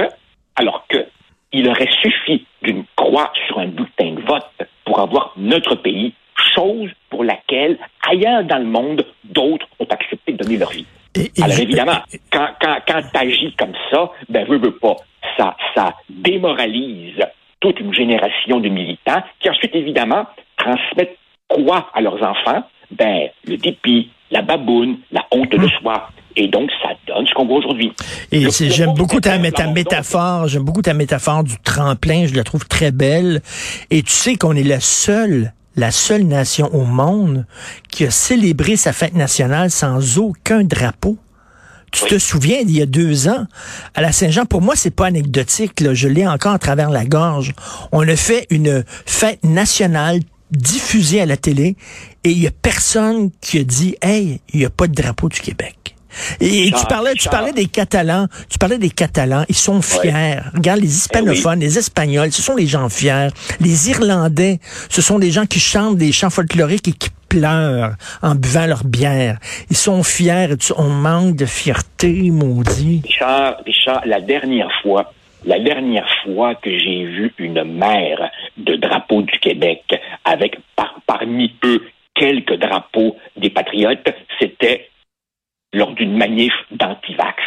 alors 0.56 0.84
que, 0.88 1.06
il 1.52 1.68
aurait 1.68 1.90
suffi 2.02 2.46
d'une 2.62 2.84
croix 2.94 3.32
sur 3.46 3.58
un 3.58 3.66
bulletin 3.66 4.12
de 4.12 4.20
vote 4.20 4.68
pour 4.84 5.00
avoir 5.00 5.32
notre 5.36 5.74
pays 5.74 6.12
chose 6.54 6.90
pour 7.08 7.24
laquelle, 7.24 7.78
ailleurs 8.08 8.44
dans 8.44 8.58
le 8.58 8.66
monde, 8.66 9.04
d'autres 9.24 9.66
ont 9.78 9.86
accepté 9.90 10.32
de 10.32 10.38
donner 10.38 10.58
leur 10.58 10.70
vie. 10.70 10.86
Alors 11.42 11.58
évidemment, 11.58 11.98
quand, 12.32 12.48
quand, 12.60 12.76
quand 12.86 13.02
tu 13.12 13.18
agis 13.18 13.54
comme 13.58 13.72
ça, 13.90 14.10
ben 14.28 14.46
veux, 14.46 14.58
veux 14.58 14.76
pas, 14.76 14.96
ça, 15.36 15.56
ça 15.74 15.94
démoralise 16.08 17.20
toute 17.60 17.80
une 17.80 17.92
génération 17.92 18.60
de 18.60 18.68
militants 18.68 19.22
qui 19.40 19.50
ensuite, 19.50 19.74
évidemment, 19.74 20.26
transmettent 20.56 21.18
quoi 21.48 21.90
à 21.94 22.00
leurs 22.00 22.22
enfants? 22.22 22.64
ben, 22.90 23.28
le 23.46 23.56
dépit, 23.56 24.10
la 24.30 24.42
baboune, 24.42 24.98
la 25.12 25.26
honte 25.30 25.50
de 25.50 25.58
hum. 25.58 25.70
soi. 25.80 26.10
Et 26.36 26.46
donc, 26.46 26.70
ça 26.82 26.90
donne 27.08 27.26
ce 27.26 27.34
qu'on 27.34 27.46
voit 27.46 27.58
aujourd'hui. 27.58 27.92
Et 28.30 28.46
j'aime 28.50 28.94
beaucoup 28.94 29.20
ta, 29.20 29.36
métaphore, 29.38 30.46
j'aime 30.46 30.62
beaucoup 30.62 30.82
ta 30.82 30.94
métaphore 30.94 31.42
du 31.42 31.58
tremplin, 31.58 32.26
je 32.26 32.34
la 32.34 32.44
trouve 32.44 32.66
très 32.66 32.92
belle. 32.92 33.42
Et 33.90 34.02
tu 34.02 34.12
sais 34.12 34.36
qu'on 34.36 34.54
est 34.54 34.62
la 34.62 34.80
seule 34.80 35.52
la 35.76 35.90
seule 35.90 36.24
nation 36.24 36.68
au 36.74 36.84
monde 36.84 37.46
qui 37.90 38.04
a 38.04 38.10
célébré 38.10 38.76
sa 38.76 38.92
fête 38.92 39.14
nationale 39.14 39.70
sans 39.70 40.18
aucun 40.18 40.64
drapeau. 40.64 41.16
Tu 41.92 42.04
te 42.04 42.18
souviens, 42.18 42.58
il 42.60 42.70
y 42.70 42.82
a 42.82 42.86
deux 42.86 43.28
ans, 43.28 43.46
à 43.94 44.00
la 44.00 44.12
Saint-Jean, 44.12 44.46
pour 44.46 44.62
moi, 44.62 44.76
c'est 44.76 44.90
pas 44.90 45.06
anecdotique, 45.06 45.80
là, 45.80 45.92
je 45.92 46.06
l'ai 46.06 46.26
encore 46.26 46.52
à 46.52 46.58
travers 46.58 46.90
la 46.90 47.04
gorge. 47.04 47.52
On 47.90 48.06
a 48.06 48.14
fait 48.14 48.46
une 48.50 48.84
fête 49.06 49.42
nationale 49.42 50.20
diffusée 50.52 51.20
à 51.20 51.26
la 51.26 51.36
télé 51.36 51.76
et 52.22 52.30
il 52.30 52.38
y 52.38 52.46
a 52.46 52.50
personne 52.50 53.30
qui 53.40 53.58
a 53.58 53.64
dit, 53.64 53.96
hey, 54.02 54.40
il 54.52 54.60
n'y 54.60 54.66
a 54.66 54.70
pas 54.70 54.86
de 54.86 54.94
drapeau 54.94 55.28
du 55.28 55.40
Québec. 55.40 55.79
Et, 56.40 56.70
tu 56.70 56.86
parlais, 56.88 57.14
tu 57.14 57.28
parlais 57.28 57.52
des 57.52 57.66
Catalans. 57.66 58.26
Tu 58.48 58.58
parlais 58.58 58.78
des 58.78 58.90
Catalans. 58.90 59.44
Ils 59.48 59.56
sont 59.56 59.82
fiers. 59.82 60.40
Regarde 60.54 60.80
les 60.80 60.96
hispanophones, 60.96 61.58
eh 61.60 61.64
les 61.64 61.78
Espagnols, 61.78 62.32
ce 62.32 62.42
sont 62.42 62.56
les 62.56 62.66
gens 62.66 62.88
fiers. 62.88 63.28
Les 63.60 63.90
Irlandais, 63.90 64.58
ce 64.88 65.02
sont 65.02 65.18
des 65.18 65.30
gens 65.30 65.46
qui 65.46 65.60
chantent 65.60 65.96
des 65.96 66.12
chants 66.12 66.30
folkloriques 66.30 66.88
et 66.88 66.92
qui 66.92 67.10
pleurent 67.28 67.94
en 68.22 68.34
buvant 68.34 68.66
leur 68.66 68.84
bière. 68.84 69.38
Ils 69.70 69.76
sont 69.76 70.02
fiers. 70.02 70.48
On 70.76 70.88
manque 70.88 71.36
de 71.36 71.46
fierté, 71.46 72.30
maudit. 72.30 73.02
Richard, 73.04 73.56
Richard, 73.64 74.02
la 74.06 74.20
dernière 74.20 74.70
fois, 74.82 75.12
la 75.44 75.58
dernière 75.58 76.08
fois 76.24 76.54
que 76.56 76.70
j'ai 76.70 77.04
vu 77.04 77.32
une 77.38 77.64
mère 77.64 78.30
de 78.58 78.76
drapeau 78.76 79.22
du 79.22 79.38
Québec 79.38 79.82
avec 80.24 80.58
parmi 81.06 81.54
eux 81.64 81.82
quelques 82.14 82.56
drapeaux 82.56 83.16
des 83.36 83.50
patriotes, 83.50 84.12
c'était 84.38 84.90
lors 85.72 85.92
d'une 85.92 86.16
manif 86.16 86.52
d'antivax. 86.70 87.42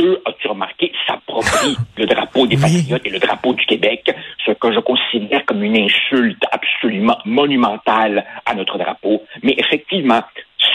Eux, 0.00 0.20
as-tu 0.26 0.48
remarqué, 0.48 0.92
s'approprient 1.06 1.76
le 1.96 2.06
drapeau 2.06 2.46
des 2.46 2.56
patriotes 2.56 3.06
et 3.06 3.10
le 3.10 3.18
drapeau 3.18 3.54
du 3.54 3.64
Québec, 3.64 4.14
ce 4.44 4.52
que 4.52 4.72
je 4.72 4.80
considère 4.80 5.44
comme 5.46 5.62
une 5.62 5.76
insulte 5.76 6.42
absolument 6.52 7.18
monumentale 7.24 8.24
à 8.44 8.54
notre 8.54 8.76
drapeau. 8.76 9.22
Mais 9.42 9.54
effectivement, 9.56 10.20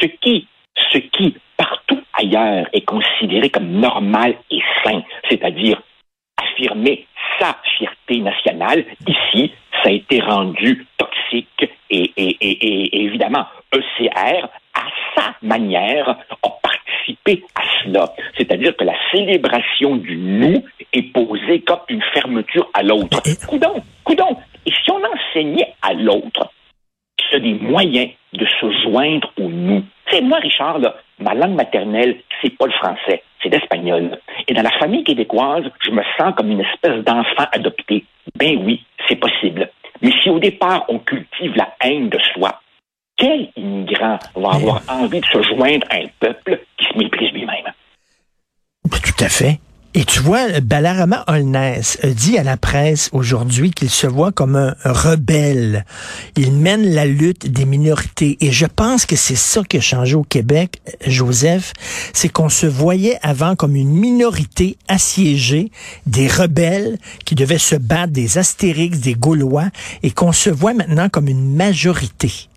ce 0.01 0.07
qui, 0.07 0.48
ce 0.91 0.98
qui, 0.98 1.36
partout 1.55 2.01
ailleurs, 2.13 2.67
est 2.74 2.86
considéré 2.86 3.50
comme 3.50 3.71
normal 3.71 4.36
et 4.50 4.62
sain, 4.83 5.03
c'est-à-dire 5.29 5.81
affirmer 6.38 7.05
sa 7.39 7.57
fierté 7.77 8.19
nationale, 8.19 8.86
ici, 9.07 9.53
ça 9.83 9.89
a 9.89 9.91
été 9.91 10.19
rendu 10.19 10.86
toxique 10.98 11.69
et, 11.89 12.12
et, 12.17 12.38
et, 12.41 13.03
évidemment, 13.05 13.45
ECR, 13.74 14.48
à 14.74 14.83
sa 15.15 15.36
manière, 15.41 16.17
à 17.55 17.61
cela. 17.83 18.13
C'est-à-dire 18.38 18.75
que 18.75 18.83
la 18.83 18.95
célébration 19.11 19.95
du 19.95 20.17
nous 20.17 20.63
est 20.93 21.13
posée 21.13 21.61
comme 21.61 21.79
une 21.89 22.03
fermeture 22.13 22.69
à 22.73 22.83
l'autre. 22.83 23.21
Coudon, 23.47 23.81
coudon. 24.03 24.38
Et 24.65 24.71
si 24.71 24.91
on 24.91 25.01
enseignait 25.03 25.73
à 25.81 25.93
l'autre 25.93 26.51
qu'il 27.17 27.31
y 27.31 27.35
a 27.35 27.53
des 27.53 27.59
moyens 27.59 28.09
de 28.33 28.45
se 28.45 28.71
joindre 28.83 29.31
au 29.38 29.50
nous. 29.50 29.83
C'est 30.09 30.21
moi, 30.21 30.39
Richard, 30.39 30.79
ma 31.19 31.33
langue 31.33 31.55
maternelle, 31.55 32.17
c'est 32.41 32.57
pas 32.57 32.65
le 32.65 32.71
français, 32.73 33.23
c'est 33.41 33.50
l'espagnol. 33.50 34.17
Et 34.47 34.53
dans 34.53 34.61
la 34.61 34.71
famille 34.79 35.03
québécoise, 35.03 35.63
je 35.83 35.91
me 35.91 36.01
sens 36.17 36.33
comme 36.35 36.51
une 36.51 36.61
espèce 36.61 37.03
d'enfant 37.03 37.45
adopté. 37.51 38.05
Ben 38.38 38.57
oui, 38.63 38.83
c'est 39.07 39.17
possible. 39.17 39.69
Mais 40.01 40.11
si 40.23 40.29
au 40.29 40.39
départ 40.39 40.85
on 40.89 41.00
cultive 41.00 41.55
la 41.55 41.73
haine 41.81 42.09
de 42.09 42.19
soi, 42.33 42.59
quel 43.18 43.50
immigrant 43.56 44.20
va 44.36 44.51
avoir 44.53 44.82
envie 44.88 45.22
de 45.22 45.25
se 45.25 45.41
joindre 45.44 45.86
à 45.89 45.98
un 45.98 46.08
peuple 46.20 46.62
qui 46.77 46.86
se 46.86 46.98
méprise 46.98 47.32
lui-même? 47.34 47.72
Tout 48.89 49.24
à 49.24 49.30
fait. 49.30 49.60
Et 49.94 50.06
tu 50.06 50.22
vois, 50.22 50.62
Balarama 50.62 51.25
Holness 51.27 52.00
dit 52.06 52.38
à 52.38 52.44
la 52.44 52.56
presse 52.56 53.10
aujourd'hui 53.12 53.72
qu'il 53.72 53.89
se 53.89 54.08
voit 54.08 54.32
comme 54.32 54.56
un 54.56 54.74
rebelle. 54.86 55.86
Il 56.38 56.53
mène 56.53 56.94
la 56.94 57.06
lutte 57.06 57.51
des 57.51 57.65
minorités. 57.65 58.38
Et 58.39 58.53
je 58.53 58.65
pense 58.65 59.06
que 59.06 59.18
c'est 59.18 59.36
ça 59.36 59.63
qui 59.63 59.77
a 59.77 59.82
changé 59.82 60.15
au 60.15 60.24
Québec, 60.24 60.82
Joseph. 61.06 61.74
C'est 62.13 62.30
qu'on 62.30 62.48
se 62.48 62.68
voyait 62.68 63.20
avant 63.22 63.58
comme 63.58 63.75
une 63.75 63.91
minorité 63.91 64.77
assiégée, 64.88 65.72
des 66.06 66.30
rebelles 66.30 66.98
qui 67.25 67.36
devaient 67.36 67.58
se 67.58 67.75
battre, 67.75 68.13
des 68.13 68.38
astérix, 68.38 69.01
des 69.01 69.15
Gaulois, 69.15 69.72
et 70.03 70.12
qu'on 70.12 70.32
se 70.32 70.50
voit 70.50 70.74
maintenant 70.74 71.10
comme 71.10 71.27
une 71.27 71.53
majorité 71.53 72.48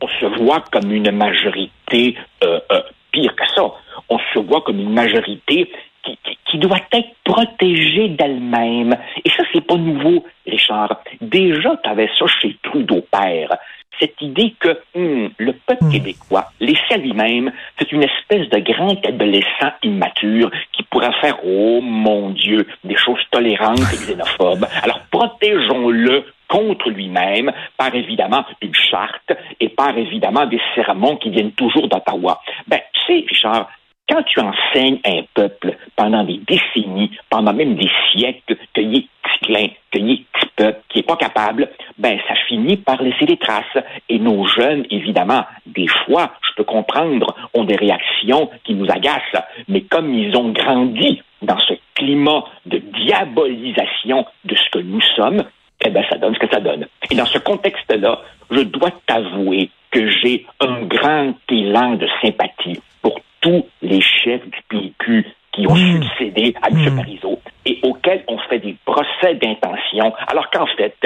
on 0.00 0.08
se 0.08 0.26
voit 0.42 0.62
comme 0.72 0.92
une 0.92 1.10
majorité 1.10 2.16
euh, 2.44 2.60
euh, 2.72 2.82
pire 3.12 3.34
que 3.34 3.46
ça. 3.54 3.64
On 4.08 4.18
se 4.18 4.38
voit 4.38 4.60
comme 4.62 4.78
une 4.78 4.92
majorité 4.92 5.70
qui, 6.04 6.18
qui, 6.50 6.58
doit 6.58 6.80
être 6.92 7.08
protégée 7.24 8.08
d'elle-même. 8.08 8.96
Et 9.24 9.30
ça, 9.30 9.42
c'est 9.52 9.66
pas 9.66 9.76
nouveau, 9.76 10.24
Richard. 10.46 11.00
Déjà, 11.20 11.76
tu 11.82 11.90
avais 11.90 12.08
ça 12.18 12.26
chez 12.26 12.56
Trudeau 12.62 13.04
père. 13.10 13.56
Cette 13.98 14.20
idée 14.20 14.54
que 14.60 14.78
hmm, 14.94 15.28
le 15.38 15.52
peuple 15.54 15.84
hmm. 15.84 15.90
québécois, 15.90 16.50
laissé 16.60 16.82
à 16.90 16.96
lui-même, 16.98 17.50
c'est 17.78 17.90
une 17.92 18.02
espèce 18.02 18.48
de 18.50 18.58
grand 18.58 19.06
adolescent 19.06 19.72
immature 19.82 20.50
qui 20.72 20.82
pourra 20.84 21.12
faire, 21.20 21.38
oh 21.44 21.80
mon 21.80 22.30
Dieu, 22.30 22.66
des 22.84 22.96
choses 22.96 23.20
tolérantes 23.30 23.80
et 23.80 23.96
xénophobes. 23.96 24.66
Alors 24.82 25.00
protégeons-le 25.10 26.24
contre 26.48 26.90
lui-même 26.90 27.52
par 27.76 27.94
évidemment 27.94 28.44
une 28.60 28.74
charte 28.74 29.32
et 29.60 29.68
par 29.68 29.96
évidemment 29.96 30.46
des 30.46 30.60
sermons 30.74 31.16
qui 31.16 31.30
viennent 31.30 31.52
toujours 31.52 31.88
d'Ottawa. 31.88 32.40
Ben, 32.66 32.80
tu 32.92 33.00
sais, 33.06 33.24
Richard, 33.28 33.68
quand 34.08 34.22
tu 34.22 34.40
enseignes 34.40 35.00
un 35.04 35.22
peuple 35.34 35.76
pendant 35.96 36.22
des 36.22 36.40
décennies, 36.46 37.10
pendant 37.28 37.52
même 37.52 37.74
des 37.74 37.90
siècles, 38.12 38.56
qu'il 38.72 38.96
est 38.96 39.06
petit 39.22 39.38
clin, 39.42 39.66
qu'il 39.90 40.10
est 40.10 40.24
petit 40.32 40.50
peuple, 40.54 40.80
qui 40.88 41.00
est 41.00 41.02
pas 41.02 41.16
capable, 41.16 41.68
ben 41.98 42.18
ça 42.28 42.34
finit 42.46 42.76
par 42.76 43.02
laisser 43.02 43.26
des 43.26 43.36
traces. 43.36 43.64
Et 44.08 44.18
nos 44.18 44.46
jeunes, 44.46 44.86
évidemment, 44.90 45.44
des 45.66 45.88
fois, 45.88 46.32
je 46.48 46.54
peux 46.56 46.64
comprendre, 46.64 47.34
ont 47.54 47.64
des 47.64 47.76
réactions 47.76 48.48
qui 48.64 48.74
nous 48.74 48.88
agacent, 48.88 49.42
mais 49.66 49.80
comme 49.82 50.14
ils 50.14 50.36
ont 50.36 50.50
grandi 50.50 51.20
dans 51.42 51.58
ce 51.58 51.74
climat 51.94 52.44
de 52.64 52.78
diabolisation 52.78 54.24
de 54.44 54.54
ce 54.54 54.70
que 54.70 54.78
nous 54.78 55.02
sommes, 55.16 55.42
eh 55.84 55.90
ben, 55.90 56.04
ça 56.08 56.16
donne 56.18 56.34
ce 56.34 56.38
que 56.38 56.48
ça 56.48 56.60
donne. 56.60 56.86
Et 57.10 57.14
dans 57.14 57.26
ce 57.26 57.38
contexte-là, 57.38 58.20
je 58.50 58.60
dois 58.60 58.90
t'avouer 59.06 59.70
que 59.90 60.08
j'ai 60.08 60.46
un 60.60 60.82
grand 60.82 61.34
élan 61.50 61.94
de 61.94 62.08
sympathie 62.22 62.80
pour 63.02 63.18
tous 63.40 63.66
les 63.82 64.00
chefs 64.00 64.44
du 64.46 64.60
PQ 64.68 65.26
qui 65.52 65.66
ont 65.66 65.74
mmh. 65.74 66.02
succédé 66.02 66.54
à 66.62 66.68
M. 66.68 66.76
Mmh. 66.76 66.96
Parizeau 66.96 67.40
et 67.64 67.78
auxquels 67.82 68.24
on 68.28 68.38
fait 68.38 68.58
des 68.58 68.76
procès 68.84 69.34
d'intention, 69.34 70.12
alors 70.28 70.50
qu'en 70.50 70.66
fait, 70.76 70.96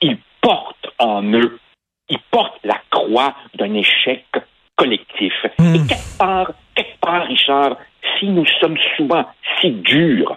ils 0.00 0.18
portent 0.40 0.88
en 0.98 1.22
eux, 1.22 1.58
ils 2.08 2.18
portent 2.30 2.58
la 2.64 2.80
croix 2.90 3.34
d'un 3.54 3.74
échec 3.74 4.24
collectif. 4.76 5.34
Mmh. 5.58 5.74
Et 5.74 5.86
quelque 5.86 6.18
part, 6.18 6.52
quelque 6.74 7.00
part, 7.00 7.26
Richard, 7.26 7.76
si 8.18 8.26
nous 8.26 8.46
sommes 8.60 8.78
souvent 8.96 9.26
si 9.60 9.70
durs 9.72 10.36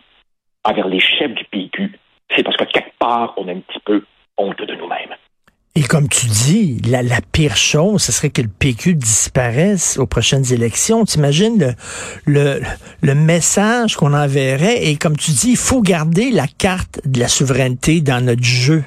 envers 0.63 0.88
les 0.88 1.00
chefs 1.00 1.34
du 1.34 1.46
PQ, 1.46 1.98
c'est 2.36 2.44
parce 2.44 2.58
que 2.58 2.65
quelque 2.65 2.98
part, 3.00 3.34
on 3.38 3.48
a 3.48 3.51
un 3.51 3.60
petit 3.60 3.79
peu 3.86 4.03
honte 4.38 4.62
de 4.62 4.75
nous-mêmes. 4.75 5.15
Et 5.75 5.75
comme 5.88 6.08
tu 6.08 6.27
dis, 6.27 6.77
la, 6.89 7.04
pire 7.32 7.56
chose, 7.56 8.01
ce 8.01 8.12
serait 8.12 8.30
que 8.30 8.42
le 8.42 8.48
PQ 8.48 8.96
disparaisse 8.96 9.98
aux 9.98 10.06
prochaines 10.06 10.54
élections. 10.54 11.06
T'imagines 11.06 11.75
le, 12.25 12.62
le, 13.01 13.15
message 13.15 13.96
qu'on 13.96 14.13
enverrait? 14.13 14.86
Et 14.86 14.96
comme 14.98 15.18
tu 15.18 15.32
dis, 15.32 15.51
il 15.51 15.58
faut 15.58 15.82
garder 15.82 16.32
la 16.32 16.48
carte 16.48 17.01
de 17.06 17.20
la 17.20 17.27
souveraineté 17.27 18.01
dans 18.01 18.24
notre 18.24 18.44
jeu. 18.44 18.84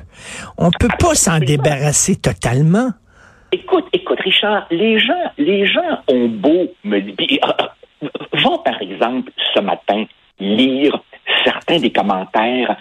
On 0.57 0.71
peut 0.71 0.88
pas 0.99 1.14
s'en 1.14 1.38
débarrasser 1.38 2.17
totalement. 2.17 2.90
Écoute, 3.52 3.87
écoute, 3.93 4.21
Richard, 4.21 4.67
les 4.71 4.99
gens, 4.99 5.33
les 5.38 5.67
gens 5.67 6.02
ont 6.09 6.28
beau 6.28 6.73
me 6.85 7.00
dire, 7.00 7.71
euh, 8.02 8.09
vont 8.43 8.59
par 8.59 8.81
exemple 8.83 9.31
ce 9.55 9.61
matin 9.61 10.05
lire 10.38 10.99
certains 11.45 11.78
des 11.78 11.90
commentaires 11.90 12.76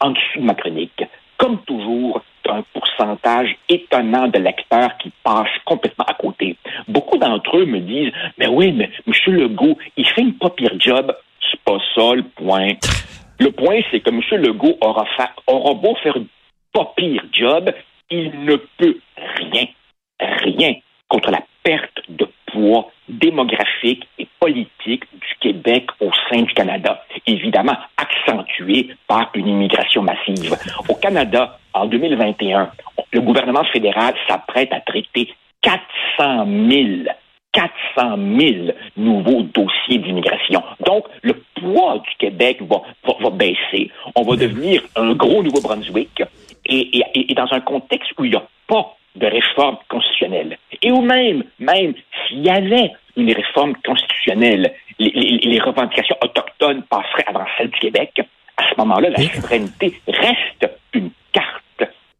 en 0.00 0.10
dessous 0.10 0.40
de 0.40 0.44
ma 0.44 0.54
chronique. 0.54 1.02
Comme 1.42 1.58
toujours, 1.64 2.22
un 2.48 2.62
pourcentage 2.72 3.56
étonnant 3.68 4.28
de 4.28 4.38
lecteurs 4.38 4.96
qui 4.98 5.10
passent 5.24 5.58
complètement 5.64 6.04
à 6.06 6.14
côté. 6.14 6.56
Beaucoup 6.86 7.18
d'entre 7.18 7.56
eux 7.56 7.66
me 7.66 7.80
disent, 7.80 8.12
mais 8.38 8.46
oui, 8.46 8.70
mais 8.70 8.90
M. 9.08 9.34
Legault, 9.34 9.76
il 9.96 10.06
fait 10.06 10.20
une 10.20 10.34
pas 10.34 10.50
pire 10.50 10.78
job. 10.78 11.12
C'est 11.50 11.60
pas 11.62 11.78
ça 11.96 12.14
le 12.14 12.22
point. 12.22 12.74
Le 13.40 13.50
point, 13.50 13.80
c'est 13.90 13.98
que 13.98 14.10
M. 14.10 14.20
Legault 14.40 14.76
aura, 14.80 15.04
aura 15.48 15.74
beau 15.74 15.96
faire 15.96 16.16
une 16.16 16.28
pas 16.72 16.92
pire 16.96 17.24
job, 17.32 17.72
il 18.08 18.44
ne 18.44 18.54
peut 18.54 18.98
rien, 19.36 19.64
rien 20.20 20.74
contre 21.08 21.32
la 21.32 21.42
perte 21.64 22.02
de 22.08 22.28
poids 22.52 22.90
démographique 23.08 24.06
et 24.18 24.28
politique 24.38 25.04
du 25.12 25.34
Québec 25.40 25.86
au 26.00 26.10
sein 26.30 26.42
du 26.42 26.52
Canada. 26.54 27.04
Évidemment, 27.26 27.76
accentué 27.96 28.88
par 29.06 29.30
une 29.34 29.48
immigration 29.48 30.02
massive. 30.02 30.56
Au 30.88 30.94
Canada, 30.94 31.58
en 31.74 31.86
2021, 31.86 32.70
le 33.12 33.20
gouvernement 33.20 33.64
fédéral 33.64 34.14
s'apprête 34.28 34.72
à 34.72 34.80
traiter 34.80 35.32
400 35.62 36.46
000 36.46 37.04
400 37.52 38.16
000 38.38 38.72
nouveaux 38.96 39.42
dossiers 39.42 39.98
d'immigration. 39.98 40.62
Donc, 40.86 41.04
le 41.20 41.34
poids 41.60 41.98
du 41.98 42.16
Québec 42.18 42.62
va, 42.62 42.82
va, 43.20 43.30
baisser. 43.30 43.90
On 44.16 44.22
va 44.22 44.36
devenir 44.36 44.82
un 44.96 45.12
gros 45.12 45.42
Nouveau-Brunswick 45.42 46.22
et, 46.64 46.98
et, 46.98 47.30
et, 47.30 47.34
dans 47.34 47.52
un 47.52 47.60
contexte 47.60 48.10
où 48.18 48.24
il 48.24 48.30
n'y 48.30 48.36
a 48.36 48.44
pas 48.66 48.96
de 49.16 49.26
réforme 49.26 49.76
constitutionnelle. 49.88 50.56
Et 50.82 50.90
où 50.90 51.02
même, 51.02 51.44
même 51.58 51.92
s'il 52.32 52.44
y 52.44 52.50
avait 52.50 52.92
une 53.16 53.32
réforme 53.32 53.74
constitutionnelle, 53.84 54.72
les, 54.98 55.10
les, 55.10 55.38
les 55.38 55.60
revendications 55.60 56.16
autochtones 56.22 56.82
passeraient 56.84 57.24
avant 57.26 57.44
celles 57.58 57.70
du 57.70 57.78
Québec. 57.78 58.20
À 58.56 58.64
ce 58.70 58.74
moment-là, 58.78 59.10
la 59.10 59.22
souveraineté 59.28 59.94
reste 60.06 60.70
une 60.94 61.10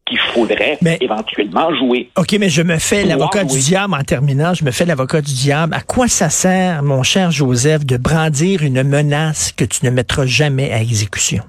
qu'il 0.05 0.19
faudrait 0.19 0.77
éventuellement 1.01 1.73
jouer. 1.75 2.09
OK, 2.17 2.35
mais 2.39 2.49
je 2.49 2.61
me 2.61 2.77
fais 2.77 3.05
l'avocat 3.05 3.43
du 3.43 3.57
diable 3.59 3.93
en 3.93 4.03
terminant. 4.03 4.53
Je 4.53 4.65
me 4.65 4.71
fais 4.71 4.85
l'avocat 4.85 5.21
du 5.21 5.33
diable. 5.33 5.73
À 5.73 5.81
quoi 5.81 6.07
ça 6.07 6.29
sert, 6.29 6.83
mon 6.83 7.03
cher 7.03 7.31
Joseph, 7.31 7.85
de 7.85 7.97
brandir 7.97 8.63
une 8.63 8.83
menace 8.83 9.51
que 9.51 9.63
tu 9.63 9.85
ne 9.85 9.91
mettras 9.91 10.25
jamais 10.25 10.71
à 10.71 10.81
exécution? 10.81 11.43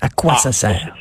À 0.00 0.08
quoi 0.08 0.34
ah, 0.36 0.38
ça 0.38 0.52
sert? 0.52 0.94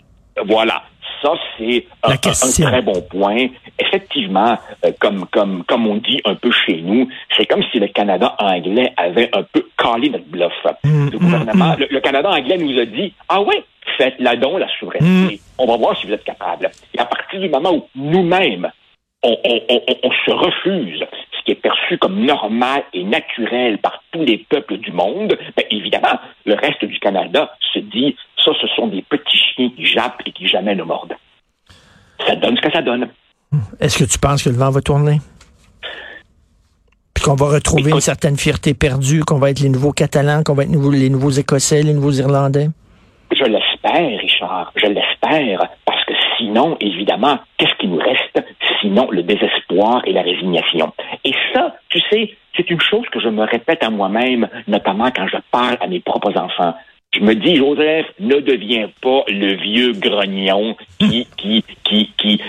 Voilà. 0.48 0.84
Ça, 1.22 1.32
c'est 1.58 1.86
un, 2.04 2.16
très 2.18 2.82
bon 2.82 3.02
point. 3.10 3.48
Effectivement, 3.80 4.58
euh, 4.86 4.92
comme, 5.00 5.26
comme, 5.28 5.64
comme 5.66 5.88
on 5.88 5.96
dit 5.96 6.20
un 6.26 6.36
peu 6.36 6.52
chez 6.52 6.82
nous, 6.82 7.08
c'est 7.36 7.46
comme 7.46 7.64
si 7.72 7.80
le 7.80 7.88
Canada 7.88 8.36
anglais 8.40 8.92
avait 8.98 9.30
un 9.34 9.44
peu 9.44 9.68
calé 9.78 10.10
notre 10.10 10.26
bluff. 10.26 10.54
Le 10.84 11.18
gouvernement, 11.18 11.66
hum, 11.66 11.82
hum. 11.82 11.88
le, 11.90 12.00
Canada 12.00 12.30
anglais 12.30 12.58
nous 12.58 12.80
a 12.80 12.86
dit, 12.86 13.14
ah 13.30 13.42
ouais, 13.42 13.64
faites-la 13.98 14.36
donc, 14.36 14.60
la 14.60 14.68
souveraineté. 14.80 15.36
Mm. 15.36 15.40
On 15.60 15.68
va 15.68 15.78
voir 15.78 15.98
si 15.98 16.08
vous 16.08 16.14
êtes 16.14 16.24
capable. 16.24 16.70
Et 16.94 17.00
à 17.00 17.06
partir 17.06 17.40
du 17.40 17.50
moment 17.50 17.74
où 17.74 17.88
nous-mêmes, 17.96 18.72
on, 19.24 20.12
se 20.26 20.32
refuse 20.32 21.04
ce 21.32 21.44
qui 21.44 21.52
est 21.52 21.56
perçu 21.56 21.98
comme 21.98 22.24
normal 22.24 22.84
et 22.94 23.04
naturel 23.04 23.78
par 23.80 24.04
tous 24.12 24.24
les 24.24 24.38
peuples 24.38 24.78
du 24.78 24.92
monde, 24.92 25.38
bien 25.56 25.66
évidemment, 25.72 26.20
le 26.46 26.54
reste 26.54 26.86
du 26.86 27.00
Canada 27.00 27.56
se 27.74 27.80
dit, 27.80 28.16
ça, 28.44 28.52
ce 28.62 28.68
sont 28.68 28.88
des 28.88 29.02
petits 29.02 29.38
chiens 29.38 29.70
qui 29.76 29.86
jappent 29.86 30.22
et 30.26 30.32
qui 30.32 30.48
jamais 30.48 30.76
ne 30.76 30.84
mordent. 30.84 31.16
Ça 32.26 32.36
donne 32.36 32.58
ce 32.58 32.62
que 32.62 32.72
ça 32.72 32.82
donne. 32.82 33.10
Est-ce 33.80 33.98
que 33.98 34.04
tu 34.04 34.20
penses 34.20 34.44
que 34.44 34.50
le 34.50 34.56
vent 34.56 34.70
va 34.70 34.82
tourner? 34.82 35.20
Puis 37.14 37.24
qu'on 37.24 37.36
va 37.36 37.48
retrouver 37.48 37.92
une 37.92 38.02
certaine 38.02 38.38
fierté 38.38 38.74
perdue, 38.74 39.24
qu'on 39.24 39.40
va 39.40 39.50
être 39.50 39.60
les 39.60 39.70
nouveaux 39.70 39.94
Catalans, 39.94 40.44
qu'on 40.44 40.54
va 40.54 40.64
être 40.64 40.92
les 40.92 41.10
nouveaux 41.10 41.32
Écossais, 41.32 41.82
les 41.82 41.94
nouveaux 41.94 42.12
Irlandais? 42.12 42.70
Je 43.32 43.44
l'espère, 43.44 44.20
Richard, 44.20 44.72
je 44.76 44.88
l'espère, 44.88 45.68
parce 45.86 46.06
que 46.06 46.14
sinon, 46.38 46.78
évidemment, 46.80 47.40
qu'est-ce 47.58 47.76
qui 47.80 47.88
nous 47.88 47.98
reste 47.98 48.46
sinon 48.82 49.10
le 49.12 49.24
désespoir 49.24 50.02
et 50.06 50.14
la 50.14 50.22
résignation? 50.22 50.94
Et 51.24 51.34
ça, 51.54 51.76
tu 51.90 52.00
sais, 52.10 52.32
c'est 52.56 52.70
une 52.70 52.82
chose 52.82 53.06
que 53.12 53.20
je 53.20 53.30
me 53.30 53.44
répète 53.44 53.84
à 53.84 53.90
moi-même, 53.90 54.48
notamment 54.68 55.10
quand 55.12 55.28
je 55.28 55.38
parle 55.52 55.78
à 55.82 55.88
mes 55.88 56.00
propres 56.00 56.38
enfants. 56.38 56.76
Je 57.14 57.20
me 57.22 57.34
dis, 57.34 57.56
Joseph, 57.56 58.06
ne 58.20 58.40
deviens 58.40 58.90
pas 59.02 59.24
le 59.28 59.56
vieux 59.56 59.94
grognon 59.94 60.76
qui, 61.00 61.28
qui, 61.38 61.64
qui, 61.84 62.12
qui 62.18 62.42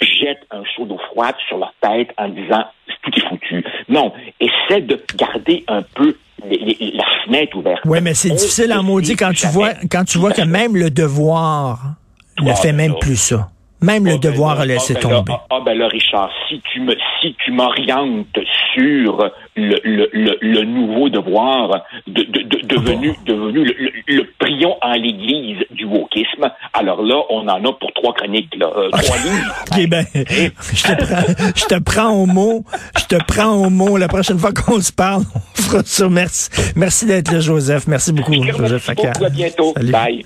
jette 0.00 0.40
un 0.50 0.62
seau 0.74 0.84
d'eau 0.86 0.98
froide 1.12 1.34
sur 1.48 1.58
leur 1.58 1.74
tête 1.80 2.10
en 2.18 2.28
disant 2.28 2.64
tout 3.02 3.10
est 3.16 3.28
foutu. 3.28 3.64
Non, 3.88 4.12
essaie 4.40 4.80
de 4.80 5.02
garder 5.16 5.64
un 5.68 5.82
peu 5.82 6.16
la 6.50 7.04
fenêtre 7.24 7.56
ouverte. 7.56 7.82
Oui, 7.84 7.98
mais 8.02 8.14
c'est 8.14 8.30
difficile 8.30 8.72
en 8.72 8.82
maudit 8.82 9.16
quand 9.16 9.32
tu 9.32 9.46
vois 9.46 9.74
quand 9.90 10.04
tu 10.04 10.18
vois 10.18 10.32
que 10.32 10.42
même 10.42 10.76
le 10.76 10.90
devoir 10.90 11.94
ne 12.42 12.52
fait 12.52 12.72
même 12.72 12.94
plus 13.00 13.16
ça. 13.16 13.48
Même 13.80 14.06
le 14.06 14.12
ah, 14.12 14.18
ben 14.18 14.30
devoir 14.30 14.60
a 14.60 14.64
laissé 14.64 14.94
ah, 14.96 15.00
ben 15.02 15.08
tomber. 15.08 15.32
Ah, 15.50 15.60
ben 15.64 15.76
là, 15.76 15.88
Richard, 15.88 16.30
si 16.48 16.60
tu 16.72 16.80
me 16.80 16.94
si 17.20 17.34
tu 17.44 17.52
m'orientes 17.52 18.38
sur 18.72 19.30
le, 19.56 19.78
le, 19.84 20.38
le, 20.40 20.64
nouveau 20.64 21.10
devoir 21.10 21.82
de, 22.06 22.22
de, 22.22 22.42
de 22.42 22.66
devenu 22.66 23.12
devenu 23.26 23.64
le, 24.06 24.22
le, 24.54 24.64
prion 24.64 24.76
en 24.82 24.92
l'église 24.92 25.64
du 25.70 25.84
wokisme, 25.84 26.50
alors 26.72 27.02
là, 27.02 27.22
on 27.30 27.48
en 27.48 27.64
a 27.64 27.72
pour 27.72 27.92
trois 27.94 28.14
chroniques, 28.14 28.54
là, 28.56 28.70
euh, 28.76 28.90
trois 28.90 29.16
livres. 29.18 29.88
Ben, 29.88 30.06
je 30.14 30.82
te, 30.82 31.04
prends, 31.04 31.52
je 31.54 31.64
te 31.64 31.78
prends 31.80 32.10
au 32.10 32.26
mot. 32.26 32.64
Je 32.98 33.16
te 33.16 33.22
prends 33.24 33.52
au 33.52 33.70
mot. 33.70 33.96
La 33.96 34.08
prochaine 34.08 34.38
fois 34.38 34.52
qu'on 34.52 34.80
se 34.80 34.92
parle, 34.92 35.22
on 35.34 35.62
fera 35.62 35.82
ça. 35.84 36.08
Merci. 36.08 36.50
Merci 36.74 37.06
d'être 37.06 37.30
là, 37.30 37.40
Joseph. 37.40 37.86
Merci 37.86 38.12
beaucoup, 38.12 38.32
Joseph 38.32 38.88
Beaucoup, 38.94 39.24
à 39.24 39.28
bientôt. 39.28 39.74
Bye. 39.74 40.24